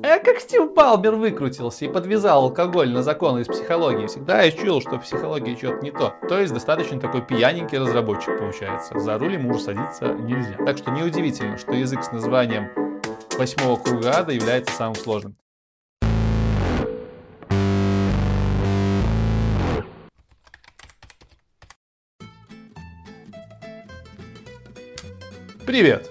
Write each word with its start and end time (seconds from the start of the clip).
А 0.00 0.20
как 0.20 0.38
Стив 0.38 0.72
Балмер 0.74 1.16
выкрутился 1.16 1.84
и 1.84 1.88
подвязал 1.88 2.44
алкоголь 2.44 2.88
на 2.90 3.02
законы 3.02 3.40
из 3.40 3.48
психологии, 3.48 4.06
всегда 4.06 4.42
я 4.42 4.52
чуял, 4.52 4.80
что 4.80 4.96
в 4.96 5.02
психологии 5.02 5.56
что-то 5.56 5.82
не 5.82 5.90
то. 5.90 6.14
То 6.28 6.38
есть 6.38 6.54
достаточно 6.54 7.00
такой 7.00 7.20
пьяненький 7.20 7.78
разработчик 7.78 8.38
получается. 8.38 8.96
За 8.96 9.18
руль 9.18 9.32
ему 9.32 9.50
уже 9.50 9.60
садиться 9.60 10.14
нельзя. 10.14 10.56
Так 10.64 10.78
что 10.78 10.92
неудивительно, 10.92 11.58
что 11.58 11.72
язык 11.72 12.04
с 12.04 12.12
названием 12.12 12.70
восьмого 13.36 13.76
круга 13.76 14.18
ада 14.18 14.32
является 14.32 14.72
самым 14.72 14.94
сложным. 14.94 15.36
Привет! 25.66 26.08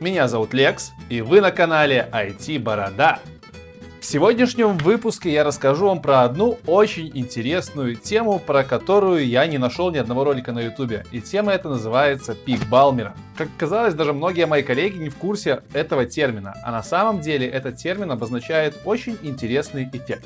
Меня 0.00 0.28
зовут 0.28 0.54
Лекс, 0.54 0.92
и 1.08 1.22
вы 1.22 1.40
на 1.40 1.50
канале 1.50 2.08
IT 2.12 2.60
Борода. 2.60 3.18
В 4.00 4.04
сегодняшнем 4.04 4.78
выпуске 4.78 5.32
я 5.32 5.42
расскажу 5.42 5.86
вам 5.88 6.00
про 6.00 6.22
одну 6.22 6.56
очень 6.68 7.10
интересную 7.14 7.96
тему, 7.96 8.38
про 8.38 8.62
которую 8.62 9.26
я 9.26 9.44
не 9.48 9.58
нашел 9.58 9.90
ни 9.90 9.98
одного 9.98 10.22
ролика 10.22 10.52
на 10.52 10.60
ютубе. 10.60 11.04
И 11.10 11.20
тема 11.20 11.50
эта 11.50 11.68
называется 11.68 12.36
пик 12.36 12.64
Балмера. 12.68 13.16
Как 13.36 13.48
казалось, 13.58 13.94
даже 13.94 14.12
многие 14.12 14.46
мои 14.46 14.62
коллеги 14.62 14.98
не 14.98 15.08
в 15.08 15.16
курсе 15.16 15.62
этого 15.72 16.06
термина, 16.06 16.54
а 16.62 16.70
на 16.70 16.84
самом 16.84 17.20
деле 17.20 17.48
этот 17.48 17.76
термин 17.78 18.12
обозначает 18.12 18.78
очень 18.84 19.18
интересный 19.22 19.82
эффект. 19.92 20.24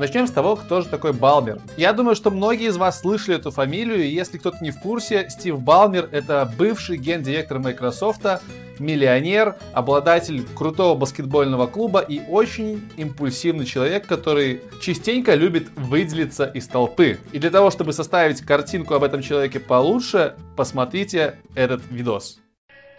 Начнем 0.00 0.26
с 0.26 0.30
того, 0.30 0.56
кто 0.56 0.80
же 0.80 0.88
такой 0.88 1.12
Балмер. 1.12 1.58
Я 1.76 1.92
думаю, 1.92 2.16
что 2.16 2.30
многие 2.30 2.68
из 2.68 2.78
вас 2.78 3.00
слышали 3.00 3.36
эту 3.36 3.50
фамилию, 3.50 4.02
и 4.02 4.08
если 4.08 4.38
кто-то 4.38 4.56
не 4.62 4.70
в 4.70 4.80
курсе, 4.80 5.28
Стив 5.28 5.60
Балмер— 5.60 6.08
это 6.12 6.50
бывший 6.56 6.96
гендиректор 6.96 7.58
Microsoft, 7.58 8.22
миллионер, 8.78 9.56
обладатель 9.74 10.46
крутого 10.56 10.94
баскетбольного 10.94 11.66
клуба 11.66 12.00
и 12.00 12.22
очень 12.30 12.90
импульсивный 12.96 13.66
человек, 13.66 14.06
который 14.06 14.62
частенько 14.80 15.34
любит 15.34 15.68
выделиться 15.76 16.46
из 16.46 16.66
толпы. 16.66 17.18
И 17.32 17.38
для 17.38 17.50
того, 17.50 17.70
чтобы 17.70 17.92
составить 17.92 18.40
картинку 18.40 18.94
об 18.94 19.04
этом 19.04 19.20
человеке 19.20 19.60
получше, 19.60 20.34
посмотрите 20.56 21.38
этот 21.54 21.82
видос. 21.90 22.38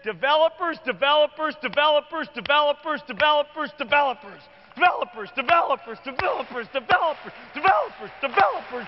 Developers, 0.06 0.78
developers, 0.86 1.56
developers, 1.64 2.28
developers, 2.36 3.02
developers, 3.08 3.72
developers. 3.80 4.42
Developers, 4.82 5.30
developers, 5.36 5.98
developers, 6.04 6.68
developers, 6.74 7.34
developers, 7.54 8.12
developers, 8.22 8.86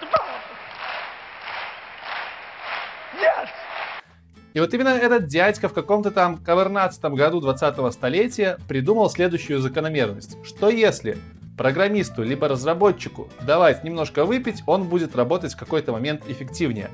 developers. 0.00 0.58
Yes! 3.20 3.48
И 4.54 4.60
вот 4.60 4.74
именно 4.74 4.88
этот 4.88 5.26
дядька 5.28 5.68
в 5.68 5.72
каком-то 5.72 6.10
там 6.10 6.38
ковернадцатом 6.38 7.14
году 7.14 7.40
20-го 7.40 7.90
столетия 7.90 8.58
придумал 8.68 9.08
следующую 9.08 9.60
закономерность. 9.60 10.36
Что 10.44 10.68
если 10.68 11.16
программисту 11.56 12.22
либо 12.22 12.48
разработчику 12.48 13.28
давать 13.42 13.84
немножко 13.84 14.24
выпить, 14.24 14.62
он 14.66 14.88
будет 14.88 15.14
работать 15.14 15.54
в 15.54 15.56
какой-то 15.56 15.92
момент 15.92 16.28
эффективнее. 16.28 16.90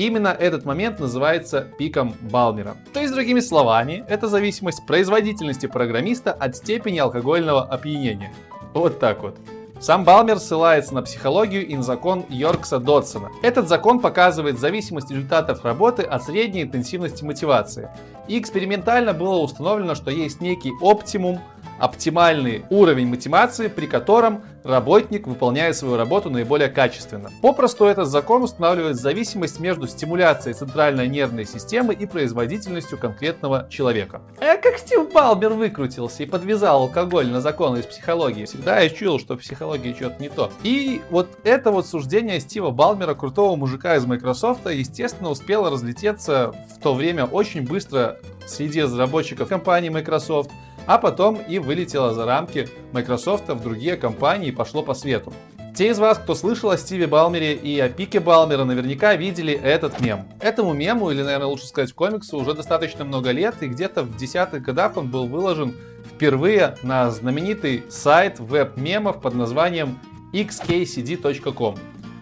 Именно 0.00 0.28
этот 0.28 0.64
момент 0.64 0.98
называется 0.98 1.66
пиком 1.76 2.14
Балмера. 2.22 2.74
То 2.94 3.00
есть, 3.00 3.12
другими 3.12 3.40
словами, 3.40 4.02
это 4.08 4.28
зависимость 4.28 4.86
производительности 4.86 5.66
программиста 5.66 6.32
от 6.32 6.56
степени 6.56 6.96
алкогольного 6.96 7.64
опьянения. 7.64 8.32
Вот 8.72 8.98
так 8.98 9.22
вот. 9.22 9.36
Сам 9.78 10.04
Балмер 10.04 10.38
ссылается 10.38 10.94
на 10.94 11.02
психологию 11.02 11.66
и 11.66 11.76
на 11.76 11.82
закон 11.82 12.24
Йоркса 12.30 12.78
Додсона. 12.78 13.28
Этот 13.42 13.68
закон 13.68 14.00
показывает 14.00 14.58
зависимость 14.58 15.10
результатов 15.10 15.66
работы 15.66 16.02
от 16.02 16.24
средней 16.24 16.62
интенсивности 16.62 17.22
мотивации. 17.22 17.90
И 18.26 18.38
экспериментально 18.38 19.12
было 19.12 19.36
установлено, 19.36 19.94
что 19.94 20.10
есть 20.10 20.40
некий 20.40 20.72
оптимум 20.80 21.40
оптимальный 21.80 22.64
уровень 22.70 23.08
мотивации, 23.08 23.68
при 23.68 23.86
котором 23.86 24.42
работник 24.64 25.26
выполняет 25.26 25.76
свою 25.76 25.96
работу 25.96 26.30
наиболее 26.30 26.68
качественно. 26.68 27.30
Попросту 27.42 27.86
этот 27.86 28.08
закон 28.08 28.42
устанавливает 28.42 28.96
зависимость 28.96 29.58
между 29.58 29.88
стимуляцией 29.88 30.54
центральной 30.54 31.08
нервной 31.08 31.46
системы 31.46 31.94
и 31.94 32.06
производительностью 32.06 32.98
конкретного 32.98 33.66
человека. 33.70 34.20
А 34.38 34.56
как 34.58 34.78
Стив 34.78 35.10
Балмер 35.12 35.54
выкрутился 35.54 36.22
и 36.22 36.26
подвязал 36.26 36.82
алкоголь 36.82 37.28
на 37.28 37.40
законы 37.40 37.78
из 37.78 37.86
психологии? 37.86 38.44
Всегда 38.44 38.80
я 38.80 38.90
чуял, 38.90 39.18
что 39.18 39.36
в 39.36 39.38
психологии 39.38 39.94
что-то 39.94 40.20
не 40.22 40.28
то. 40.28 40.52
И 40.62 41.00
вот 41.10 41.28
это 41.44 41.70
вот 41.70 41.86
суждение 41.86 42.40
Стива 42.40 42.70
Балмера, 42.70 43.14
крутого 43.14 43.56
мужика 43.56 43.96
из 43.96 44.04
Microsoft, 44.04 44.68
естественно, 44.68 45.30
успело 45.30 45.70
разлететься 45.70 46.54
в 46.76 46.80
то 46.82 46.94
время 46.94 47.24
очень 47.24 47.66
быстро 47.66 48.18
среди 48.46 48.82
разработчиков 48.82 49.48
компании 49.48 49.88
Microsoft 49.88 50.50
а 50.90 50.98
потом 50.98 51.38
и 51.48 51.60
вылетела 51.60 52.12
за 52.12 52.26
рамки 52.26 52.68
Microsoft 52.90 53.48
в 53.48 53.62
другие 53.62 53.96
компании 53.96 54.48
и 54.48 54.50
пошло 54.50 54.82
по 54.82 54.92
свету. 54.92 55.32
Те 55.72 55.90
из 55.90 56.00
вас, 56.00 56.18
кто 56.18 56.34
слышал 56.34 56.70
о 56.70 56.76
Стиве 56.76 57.06
Балмере 57.06 57.54
и 57.54 57.78
о 57.78 57.88
пике 57.88 58.18
Балмера, 58.18 58.64
наверняка 58.64 59.14
видели 59.14 59.54
этот 59.54 60.00
мем. 60.00 60.26
Этому 60.40 60.72
мему, 60.72 61.12
или, 61.12 61.22
наверное, 61.22 61.46
лучше 61.46 61.68
сказать 61.68 61.92
комиксу, 61.92 62.38
уже 62.38 62.54
достаточно 62.54 63.04
много 63.04 63.30
лет, 63.30 63.54
и 63.60 63.68
где-то 63.68 64.02
в 64.02 64.16
десятых 64.16 64.64
годах 64.64 64.96
он 64.96 65.08
был 65.12 65.28
выложен 65.28 65.76
впервые 66.12 66.74
на 66.82 67.08
знаменитый 67.12 67.84
сайт 67.88 68.40
веб-мемов 68.40 69.20
под 69.20 69.36
названием 69.36 69.96
xkcd.com 70.32 71.76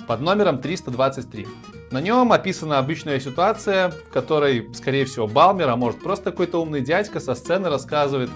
под 0.07 0.21
номером 0.21 0.59
323. 0.59 1.47
На 1.91 2.03
нем 2.03 2.33
описана 2.33 2.79
обычная 2.79 3.19
ситуация, 3.19 3.89
в 3.91 4.13
которой, 4.13 4.69
скорее 4.75 5.07
всего, 5.07 5.27
Балмер, 5.27 5.71
а 5.71 5.77
может 5.77 6.03
просто 6.03 6.33
какой-то 6.33 6.61
умный 6.61 6.83
дядька 6.83 7.19
со 7.19 7.35
сцены 7.35 7.71
рассказывает 7.71 8.29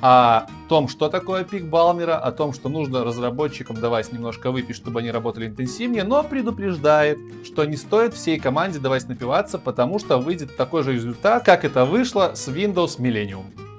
о 0.00 0.46
том, 0.68 0.88
что 0.88 1.08
такое 1.08 1.44
пик 1.44 1.64
Балмера, 1.64 2.16
о 2.16 2.32
том, 2.32 2.52
что 2.52 2.68
нужно 2.68 3.04
разработчикам 3.04 3.76
давать 3.76 4.12
немножко 4.12 4.50
выпить, 4.50 4.76
чтобы 4.76 5.00
они 5.00 5.10
работали 5.10 5.46
интенсивнее, 5.46 6.04
но 6.04 6.22
предупреждает, 6.22 7.18
что 7.44 7.64
не 7.64 7.76
стоит 7.76 8.14
всей 8.14 8.38
команде 8.38 8.78
давать 8.78 9.08
напиваться, 9.08 9.58
потому 9.58 9.98
что 9.98 10.18
выйдет 10.18 10.56
такой 10.56 10.82
же 10.82 10.92
результат, 10.92 11.44
как 11.44 11.64
это 11.64 11.84
вышло 11.84 12.32
с 12.34 12.48
Windows 12.48 12.98
Millennium. 12.98 13.69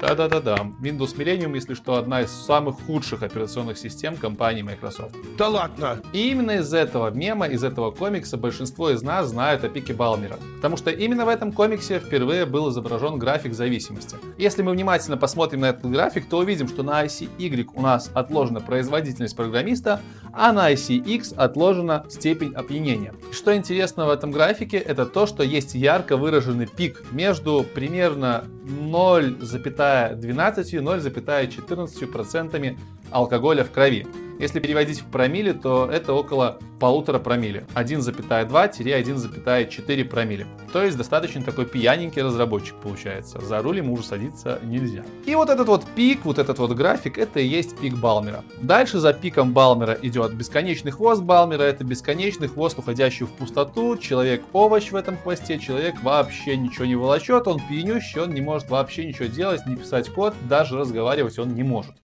Да-да-да-да. 0.00 0.56
Windows 0.80 1.16
Millennium, 1.16 1.54
если 1.54 1.74
что, 1.74 1.96
одна 1.96 2.22
из 2.22 2.30
самых 2.30 2.76
худших 2.86 3.22
операционных 3.22 3.78
систем 3.78 4.16
компании 4.16 4.62
Microsoft. 4.62 5.16
Да 5.36 5.48
ладно! 5.48 6.00
И 6.12 6.30
именно 6.30 6.52
из 6.52 6.72
этого 6.72 7.10
мема, 7.10 7.46
из 7.46 7.64
этого 7.64 7.90
комикса 7.90 8.36
большинство 8.36 8.90
из 8.90 9.02
нас 9.02 9.28
знают 9.28 9.64
о 9.64 9.68
пике 9.68 9.94
Балмера. 9.94 10.36
Потому 10.56 10.76
что 10.76 10.90
именно 10.90 11.24
в 11.24 11.28
этом 11.28 11.52
комиксе 11.52 11.98
впервые 11.98 12.46
был 12.46 12.70
изображен 12.70 13.18
график 13.18 13.54
зависимости. 13.54 14.16
Если 14.36 14.62
мы 14.62 14.72
внимательно 14.72 15.16
посмотрим 15.16 15.60
на 15.60 15.70
этот 15.70 15.90
график, 15.90 16.28
то 16.28 16.38
увидим, 16.38 16.68
что 16.68 16.82
на 16.82 17.00
оси 17.00 17.28
Y 17.38 17.68
у 17.74 17.80
нас 17.80 18.10
отложена 18.14 18.60
производительность 18.60 19.36
программиста, 19.36 20.00
а 20.32 20.52
на 20.52 20.66
оси 20.66 20.96
X 20.96 21.34
отложена 21.36 22.06
степень 22.08 22.54
опьянения. 22.54 23.14
Что 23.32 23.56
интересно 23.56 24.06
в 24.06 24.10
этом 24.10 24.30
графике, 24.30 24.78
это 24.78 25.06
то, 25.06 25.26
что 25.26 25.42
есть 25.42 25.74
ярко 25.74 26.16
выраженный 26.16 26.66
пик 26.66 27.04
между 27.10 27.64
примерно 27.74 28.44
0,5 28.64 29.87
0,12-0,14% 29.88 32.76
алкоголя 33.10 33.64
в 33.64 33.70
крови. 33.70 34.06
Если 34.38 34.60
переводить 34.60 35.00
в 35.00 35.06
промилле, 35.06 35.52
то 35.52 35.90
это 35.90 36.14
около 36.14 36.60
полутора 36.78 37.18
промилле. 37.18 37.66
1,2-1,4 37.74 40.04
промилле. 40.04 40.46
То 40.72 40.84
есть 40.84 40.96
достаточно 40.96 41.42
такой 41.42 41.66
пьяненький 41.66 42.22
разработчик 42.22 42.76
получается. 42.76 43.40
За 43.40 43.60
руль 43.60 43.78
ему 43.78 43.94
уже 43.94 44.04
садиться 44.04 44.60
нельзя. 44.62 45.02
И 45.26 45.34
вот 45.34 45.50
этот 45.50 45.66
вот 45.66 45.84
пик, 45.96 46.24
вот 46.24 46.38
этот 46.38 46.60
вот 46.60 46.70
график, 46.72 47.18
это 47.18 47.40
и 47.40 47.46
есть 47.46 47.76
пик 47.78 47.94
Балмера. 47.94 48.44
Дальше 48.60 49.00
за 49.00 49.12
пиком 49.12 49.52
Балмера 49.52 49.98
идет 50.02 50.34
бесконечный 50.34 50.92
хвост 50.92 51.22
Балмера. 51.22 51.62
Это 51.62 51.82
бесконечный 51.82 52.46
хвост, 52.48 52.78
уходящий 52.78 53.26
в 53.26 53.30
пустоту. 53.30 53.96
Человек-овощ 53.96 54.92
в 54.92 54.96
этом 54.96 55.16
хвосте. 55.16 55.58
Человек 55.58 56.00
вообще 56.02 56.56
ничего 56.56 56.84
не 56.84 56.94
волочет. 56.94 57.48
Он 57.48 57.60
пьянющий, 57.68 58.20
он 58.20 58.34
не 58.34 58.40
может 58.40 58.70
вообще 58.70 59.04
ничего 59.04 59.26
делать, 59.26 59.66
не 59.66 59.74
писать 59.76 60.08
код, 60.10 60.34
даже 60.48 60.78
разговаривать 60.78 61.38
он 61.38 61.54
не 61.54 61.64
может. 61.64 61.96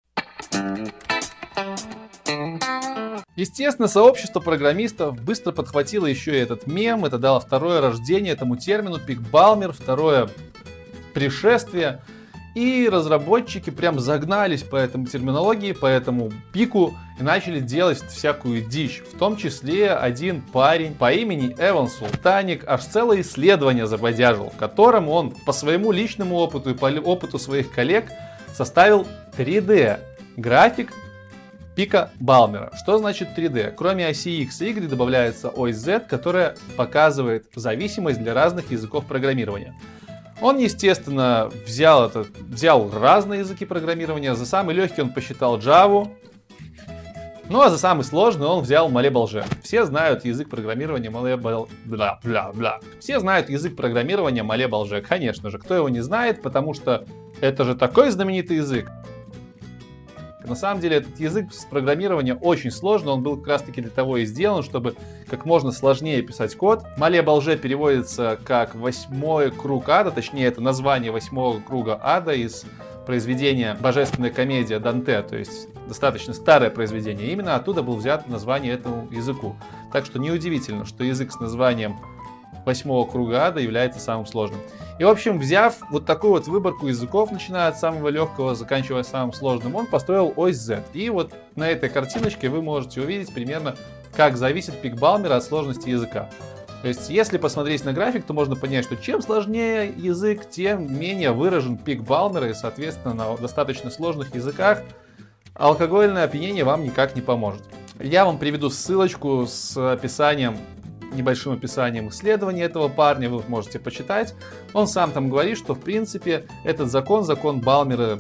Естественно, 3.36 3.88
сообщество 3.88 4.38
программистов 4.38 5.20
быстро 5.20 5.50
подхватило 5.50 6.06
еще 6.06 6.32
и 6.32 6.40
этот 6.40 6.69
мем, 6.69 7.04
это 7.04 7.19
дало 7.19 7.40
второе 7.40 7.81
рождение 7.81 8.32
этому 8.32 8.56
термину, 8.56 9.00
пикбалмер, 9.00 9.72
второе 9.72 10.28
пришествие. 11.14 12.02
И 12.54 12.88
разработчики 12.88 13.70
прям 13.70 13.98
загнались 13.98 14.62
по 14.62 14.76
этому 14.76 15.06
терминологии, 15.06 15.72
по 15.72 15.86
этому 15.86 16.31
пику 16.52 16.94
и 17.19 17.22
начали 17.25 17.58
делать 17.58 18.00
всякую 18.08 18.62
дичь. 18.62 19.02
В 19.12 19.19
том 19.19 19.37
числе 19.37 19.90
один 19.90 20.40
парень 20.40 20.94
по 20.94 21.12
имени 21.12 21.56
Эван 21.58 21.88
Султаник 21.88 22.62
аж 22.69 22.84
целое 22.84 23.22
исследование 23.22 23.88
забодяжил, 23.88 24.50
в 24.50 24.56
котором 24.56 25.08
он 25.08 25.32
по 25.44 25.52
своему 25.52 25.90
личному 25.90 26.37
опыту 26.37 26.70
и 26.70 26.75
по 26.75 26.87
опыту 26.87 27.40
своих 27.40 27.72
коллег 27.72 28.08
составил 28.52 29.04
3D 29.37 29.98
график 30.37 30.92
пика 31.75 32.11
Балмера. 32.21 32.71
Что 32.82 32.99
значит 32.99 33.29
3D? 33.37 33.73
Кроме 33.73 34.06
оси 34.06 34.43
X 34.43 34.61
и 34.62 34.71
Y 34.71 34.88
добавляется 34.88 35.49
ось 35.49 35.76
Z, 35.76 36.00
которая 36.09 36.56
показывает 36.76 37.47
зависимость 37.55 38.21
для 38.21 38.35
разных 38.35 38.71
языков 38.71 39.06
программирования. 39.06 39.75
Он, 40.41 40.59
естественно, 40.59 41.50
взял, 41.67 42.06
это, 42.06 42.26
взял 42.41 42.91
разные 42.91 43.41
языки 43.41 43.65
программирования. 43.65 44.35
За 44.35 44.47
самый 44.47 44.75
легкий 44.75 45.03
он 45.03 45.11
посчитал 45.11 45.59
Java. 45.59 46.11
Ну 47.49 47.61
а 47.61 47.69
за 47.69 47.79
самый 47.79 48.05
сложный 48.05 48.47
он 48.47 48.62
взял 48.62 48.88
Малебалже. 48.88 49.44
Все 49.62 49.85
знают 49.85 50.25
язык 50.25 50.49
программирования 50.49 51.11
Малебал... 51.11 51.69
Бля, 51.85 52.19
бля, 52.25 52.50
бля. 52.53 52.81
Все 53.00 53.21
знают 53.21 53.50
язык 53.50 53.76
программирования 53.76 54.43
Малебалже, 54.43 55.03
конечно 55.03 55.50
же. 55.50 55.59
Кто 55.59 55.75
его 55.75 55.88
не 55.88 56.00
знает, 56.00 56.43
потому 56.43 56.73
что 56.75 57.05
это 57.41 57.65
же 57.65 57.75
такой 57.75 58.11
знаменитый 58.11 58.56
язык. 58.56 58.91
На 60.46 60.55
самом 60.55 60.81
деле 60.81 60.96
этот 60.96 61.19
язык 61.19 61.52
с 61.52 61.64
программирования 61.64 62.35
очень 62.35 62.70
сложный, 62.70 63.12
он 63.12 63.23
был 63.23 63.37
как 63.38 63.46
раз 63.49 63.62
таки 63.62 63.81
для 63.81 63.91
того 63.91 64.19
и 64.19 64.26
сделан, 64.26 64.62
чтобы 64.62 64.94
как 65.29 65.44
можно 65.46 65.73
сложнее 65.73 66.20
писать 66.23 66.55
код. 66.55 66.85
Мале 66.99 67.23
Балже 67.23 67.56
переводится 67.56 68.38
как 68.44 68.75
восьмой 68.75 69.50
круг 69.50 69.88
ада, 69.88 70.11
точнее 70.11 70.46
это 70.46 70.61
название 70.61 71.12
восьмого 71.12 71.61
круга 71.61 71.99
ада 72.02 72.32
из 72.32 72.64
произведения 73.06 73.76
«Божественная 73.81 74.31
комедия» 74.31 74.79
Данте, 74.79 75.23
то 75.23 75.37
есть 75.37 75.69
достаточно 75.87 76.32
старое 76.32 76.70
произведение. 76.70 77.31
Именно 77.32 77.55
оттуда 77.55 77.82
был 77.82 77.97
взят 77.97 78.29
название 78.29 78.73
этому 78.73 79.08
языку. 79.11 79.56
Так 79.93 80.06
что 80.06 80.19
неудивительно, 80.19 80.87
что 80.87 81.05
язык 81.05 81.32
с 81.32 81.40
названием 81.40 81.97
восьмого 82.64 83.06
круга 83.06 83.46
ада 83.46 83.60
является 83.60 84.00
самым 84.00 84.26
сложным. 84.26 84.60
И, 84.98 85.04
в 85.04 85.08
общем, 85.08 85.38
взяв 85.38 85.76
вот 85.90 86.06
такую 86.06 86.34
вот 86.34 86.46
выборку 86.46 86.86
языков, 86.86 87.32
начиная 87.32 87.68
от 87.68 87.78
самого 87.78 88.08
легкого, 88.08 88.54
заканчивая 88.54 89.02
самым 89.02 89.32
сложным, 89.32 89.74
он 89.74 89.86
построил 89.86 90.32
ось 90.36 90.56
Z. 90.56 90.84
И 90.92 91.10
вот 91.10 91.32
на 91.56 91.68
этой 91.68 91.88
картиночке 91.88 92.48
вы 92.48 92.62
можете 92.62 93.00
увидеть 93.00 93.34
примерно, 93.34 93.74
как 94.16 94.36
зависит 94.36 94.80
пик 94.80 94.94
Балмера 94.94 95.36
от 95.36 95.44
сложности 95.44 95.88
языка. 95.88 96.30
То 96.82 96.88
есть, 96.88 97.08
если 97.08 97.38
посмотреть 97.38 97.84
на 97.84 97.92
график, 97.94 98.26
то 98.26 98.34
можно 98.34 98.56
понять, 98.56 98.84
что 98.84 98.96
чем 98.96 99.22
сложнее 99.22 99.92
язык, 99.96 100.48
тем 100.50 100.94
менее 101.00 101.32
выражен 101.32 101.78
пик 101.78 102.02
Балмера, 102.02 102.50
и, 102.50 102.54
соответственно, 102.54 103.14
на 103.14 103.36
достаточно 103.36 103.90
сложных 103.90 104.34
языках 104.34 104.82
алкогольное 105.54 106.24
опьянение 106.24 106.62
вам 106.62 106.84
никак 106.84 107.16
не 107.16 107.22
поможет. 107.22 107.62
Я 107.98 108.24
вам 108.24 108.38
приведу 108.38 108.70
ссылочку 108.70 109.46
с 109.46 109.76
описанием 109.76 110.58
небольшим 111.14 111.52
описанием 111.52 112.08
исследования 112.08 112.64
этого 112.64 112.88
парня, 112.88 113.28
вы 113.31 113.43
можете 113.49 113.78
почитать. 113.78 114.34
Он 114.72 114.87
сам 114.87 115.12
там 115.12 115.31
говорит, 115.31 115.58
что 115.58 115.75
в 115.75 115.81
принципе 115.81 116.46
этот 116.64 116.90
закон, 116.90 117.25
закон 117.25 117.61
Балмера, 117.61 118.19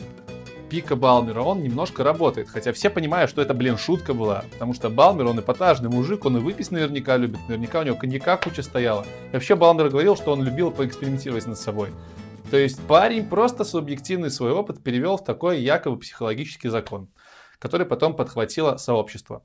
пика 0.74 0.96
Балмера, 0.96 1.40
он 1.42 1.62
немножко 1.62 2.02
работает. 2.02 2.48
Хотя 2.48 2.72
все 2.72 2.90
понимают, 2.90 3.30
что 3.30 3.40
это, 3.40 3.54
блин, 3.54 3.76
шутка 3.78 4.14
была. 4.14 4.44
Потому 4.52 4.74
что 4.74 4.90
Балмер, 4.90 5.26
он 5.26 5.38
эпатажный 5.38 5.88
мужик, 5.88 6.24
он 6.24 6.38
и 6.38 6.40
выпить 6.40 6.70
наверняка 6.70 7.16
любит. 7.16 7.38
Наверняка 7.48 7.80
у 7.80 7.82
него 7.84 7.96
коньяка 7.96 8.36
куча 8.36 8.62
стояла. 8.62 9.04
И 9.30 9.34
вообще 9.34 9.54
Балмер 9.54 9.88
говорил, 9.88 10.16
что 10.16 10.32
он 10.32 10.42
любил 10.42 10.70
поэкспериментировать 10.70 11.46
над 11.46 11.58
собой. 11.58 11.90
То 12.50 12.56
есть 12.56 12.80
парень 12.86 13.26
просто 13.26 13.64
субъективный 13.64 14.30
свой 14.30 14.52
опыт 14.52 14.82
перевел 14.82 15.16
в 15.16 15.24
такой 15.24 15.60
якобы 15.60 15.98
психологический 15.98 16.68
закон, 16.68 17.08
который 17.58 17.86
потом 17.86 18.14
подхватило 18.14 18.76
сообщество. 18.76 19.44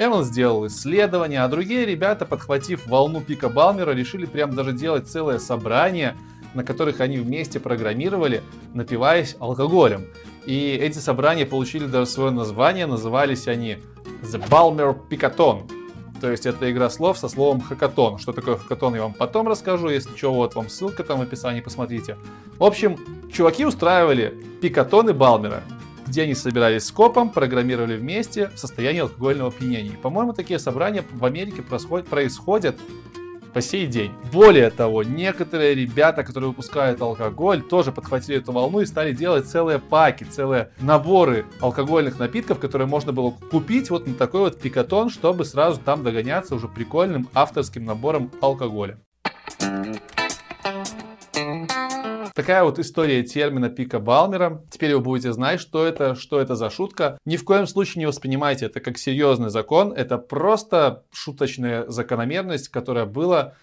Эван 0.00 0.24
сделал 0.24 0.66
исследование, 0.66 1.42
а 1.42 1.48
другие 1.48 1.84
ребята, 1.84 2.24
подхватив 2.24 2.86
волну 2.86 3.20
пика 3.20 3.50
Балмера, 3.50 3.90
решили 3.90 4.24
прям 4.24 4.54
даже 4.54 4.72
делать 4.72 5.06
целое 5.06 5.38
собрание, 5.38 6.16
на 6.54 6.64
которых 6.64 7.00
они 7.00 7.18
вместе 7.18 7.60
программировали, 7.60 8.42
напиваясь 8.72 9.36
алкоголем. 9.38 10.06
И 10.46 10.70
эти 10.70 10.96
собрания 10.96 11.44
получили 11.44 11.84
даже 11.84 12.06
свое 12.06 12.30
название, 12.30 12.86
назывались 12.86 13.46
они 13.46 13.76
The 14.22 14.42
Balmer 14.48 14.96
Picathon. 15.10 15.70
То 16.18 16.30
есть 16.30 16.46
это 16.46 16.72
игра 16.72 16.88
слов 16.88 17.18
со 17.18 17.28
словом 17.28 17.60
хакатон. 17.60 18.16
Что 18.16 18.32
такое 18.32 18.56
хакатон, 18.56 18.94
я 18.94 19.02
вам 19.02 19.12
потом 19.12 19.48
расскажу. 19.48 19.90
Если 19.90 20.16
что, 20.16 20.32
вот 20.32 20.54
вам 20.54 20.70
ссылка 20.70 21.04
там 21.04 21.18
в 21.18 21.22
описании, 21.22 21.60
посмотрите. 21.60 22.16
В 22.56 22.64
общем, 22.64 22.96
чуваки 23.30 23.66
устраивали 23.66 24.34
пикатоны 24.62 25.12
Балмера 25.12 25.62
где 26.10 26.22
они 26.22 26.34
собирались 26.34 26.86
скопом, 26.86 27.30
программировали 27.30 27.96
вместе 27.96 28.48
в 28.48 28.58
состоянии 28.58 29.00
алкогольного 29.00 29.50
опьянения. 29.50 29.96
По-моему, 29.96 30.32
такие 30.32 30.58
собрания 30.58 31.04
в 31.12 31.24
Америке 31.24 31.62
происходят, 31.62 32.08
происходят 32.08 32.76
по 33.54 33.60
сей 33.60 33.86
день. 33.86 34.12
Более 34.32 34.70
того, 34.70 35.04
некоторые 35.04 35.74
ребята, 35.74 36.24
которые 36.24 36.50
выпускают 36.50 37.00
алкоголь, 37.00 37.62
тоже 37.62 37.92
подхватили 37.92 38.38
эту 38.38 38.52
волну 38.52 38.80
и 38.80 38.86
стали 38.86 39.12
делать 39.12 39.46
целые 39.46 39.78
паки, 39.78 40.24
целые 40.24 40.70
наборы 40.80 41.46
алкогольных 41.60 42.18
напитков, 42.18 42.58
которые 42.58 42.88
можно 42.88 43.12
было 43.12 43.30
купить 43.30 43.90
вот 43.90 44.06
на 44.06 44.14
такой 44.14 44.40
вот 44.40 44.60
пикатон, 44.60 45.10
чтобы 45.10 45.44
сразу 45.44 45.80
там 45.80 46.02
догоняться 46.02 46.56
уже 46.56 46.66
прикольным 46.66 47.28
авторским 47.34 47.84
набором 47.84 48.30
алкоголя. 48.40 48.98
Такая 52.40 52.64
вот 52.64 52.78
история 52.78 53.22
термина 53.22 53.68
пика 53.68 54.00
Балмера. 54.00 54.64
Теперь 54.70 54.94
вы 54.94 55.00
будете 55.00 55.30
знать, 55.34 55.60
что 55.60 55.84
это, 55.86 56.14
что 56.14 56.40
это 56.40 56.56
за 56.56 56.70
шутка. 56.70 57.18
Ни 57.26 57.36
в 57.36 57.44
коем 57.44 57.66
случае 57.66 58.00
не 58.00 58.06
воспринимайте 58.06 58.64
это 58.64 58.80
как 58.80 58.96
серьезный 58.96 59.50
закон. 59.50 59.92
Это 59.92 60.16
просто 60.16 61.04
шуточная 61.12 61.86
закономерность, 61.88 62.70
которая 62.70 63.04
была 63.04 63.56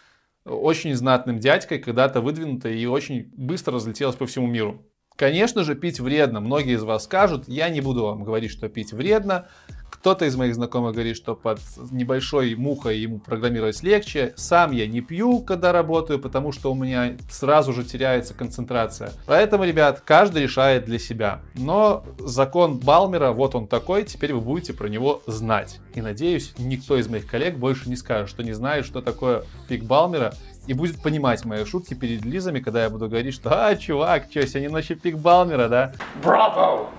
очень 0.46 0.94
знатным 0.94 1.40
дядькой, 1.40 1.80
когда-то 1.80 2.22
выдвинута 2.22 2.70
и 2.70 2.86
очень 2.86 3.32
быстро 3.36 3.74
разлетелась 3.74 4.16
по 4.16 4.28
всему 4.28 4.46
миру. 4.46 4.86
Конечно 5.16 5.64
же, 5.64 5.74
пить 5.74 6.00
вредно. 6.00 6.40
Многие 6.40 6.76
из 6.76 6.84
вас 6.84 7.06
скажут, 7.06 7.48
я 7.48 7.70
не 7.70 7.82
буду 7.82 8.04
вам 8.04 8.24
говорить, 8.24 8.52
что 8.52 8.70
пить 8.70 8.94
вредно. 8.94 9.48
Кто-то 9.90 10.26
из 10.26 10.36
моих 10.36 10.56
знакомых 10.56 10.94
говорит, 10.94 11.18
что 11.18 11.36
под 11.36 11.60
небольшой 11.92 12.56
мухой 12.56 13.00
ему 13.00 13.20
программировать 13.20 13.82
легче. 13.84 14.34
Сам 14.36 14.72
я 14.72 14.88
не 14.88 15.02
пью, 15.02 15.40
когда 15.42 15.72
работаю, 15.72 16.20
потому 16.20 16.52
что 16.52 16.72
у 16.72 16.76
меня 16.76 17.18
сразу 17.30 17.74
же 17.74 17.84
теряется 17.84 18.34
концентрация. 18.34 19.12
Поэтому, 19.26 19.64
ребят, 19.64 20.02
каждый 20.06 20.44
решает 20.44 20.86
для 20.86 21.00
себя. 21.00 21.42
Но 21.56 22.06
закон 22.20 22.78
Балмера, 22.78 23.32
вот 23.32 23.56
он 23.56 23.68
такой, 23.68 24.04
теперь 24.04 24.34
вы 24.34 24.42
будете 24.42 24.74
про 24.74 24.88
него 24.88 25.22
знать. 25.26 25.80
И 25.94 26.02
надеюсь, 26.02 26.54
никто 26.58 26.98
из 26.98 27.08
моих 27.08 27.28
коллег 27.28 27.58
больше 27.58 27.90
не 27.90 27.96
скажет, 27.96 28.30
что 28.30 28.44
не 28.44 28.54
знает, 28.54 28.86
что 28.86 29.02
такое 29.02 29.44
пик 29.68 29.84
Балмера, 29.84 30.34
и 30.68 30.74
будет 30.74 31.02
понимать 31.02 31.46
мои 31.46 31.66
шутки 31.66 31.94
перед 31.94 32.24
лизами, 32.24 32.60
когда 32.60 32.84
я 32.84 32.90
буду 32.90 33.08
говорить, 33.08 33.34
что 33.34 33.68
«А, 33.68 33.76
чувак, 33.76 34.30
что, 34.30 34.46
сегодня 34.46 34.70
ночью 34.70 34.98
пик 34.98 35.18
Балмера, 35.18 35.70
да?» 35.70 35.94
Браво! 36.22 36.90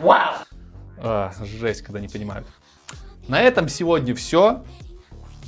Вау! 0.00 0.47
А, 1.00 1.32
жесть, 1.44 1.82
когда 1.82 2.00
не 2.00 2.08
понимают. 2.08 2.46
На 3.28 3.42
этом 3.42 3.68
сегодня 3.68 4.14
все. 4.14 4.64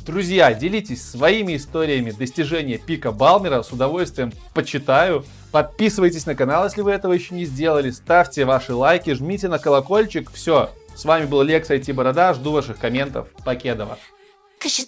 Друзья, 0.06 0.52
делитесь 0.54 1.08
своими 1.08 1.56
историями 1.56 2.10
достижения 2.10 2.78
пика 2.78 3.12
Балмера. 3.12 3.62
С 3.62 3.70
удовольствием 3.70 4.32
почитаю. 4.54 5.24
Подписывайтесь 5.52 6.26
на 6.26 6.34
канал, 6.34 6.64
если 6.64 6.82
вы 6.82 6.92
этого 6.92 7.12
еще 7.12 7.34
не 7.34 7.44
сделали. 7.44 7.90
Ставьте 7.90 8.44
ваши 8.44 8.74
лайки, 8.74 9.12
жмите 9.12 9.48
на 9.48 9.58
колокольчик. 9.58 10.30
Все. 10.32 10.70
С 10.94 11.04
вами 11.04 11.26
был 11.26 11.42
Лекс 11.42 11.70
IT 11.70 11.92
Борода. 11.92 12.34
Жду 12.34 12.52
ваших 12.52 12.78
комментов. 12.78 13.28
Покедова. 13.44 13.98
Cause 14.62 14.86